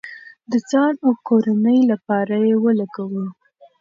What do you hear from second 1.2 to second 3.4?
کورنۍ لپاره یې ولګوئ.